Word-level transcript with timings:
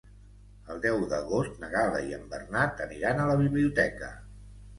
El 0.75 0.79
deu 0.85 1.03
d'agost 1.11 1.59
na 1.63 1.69
Gal·la 1.73 1.99
i 2.07 2.15
en 2.19 2.25
Bernat 2.33 2.83
aniran 2.87 3.23
a 3.23 3.29
la 3.35 3.37
biblioteca. 3.45 4.11